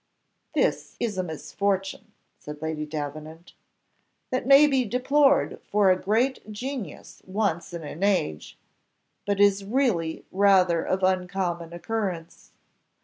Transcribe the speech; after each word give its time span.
'""This 0.55 0.95
is 0.99 1.19
a 1.19 1.23
misfortune," 1.23 2.11
said 2.39 2.59
Lady 2.59 2.87
Davenant, 2.87 3.53
"that 4.31 4.47
may 4.47 4.65
be 4.65 4.83
deplored 4.83 5.61
for 5.61 5.91
a 5.91 5.95
great 5.95 6.51
genius 6.51 7.21
once 7.23 7.71
in 7.71 7.83
an 7.83 8.01
age, 8.01 8.57
but 9.27 9.39
is 9.39 9.63
really 9.63 10.25
rather 10.31 10.81
of 10.83 11.03
uncommon 11.03 11.71
occurrence. 11.71 12.51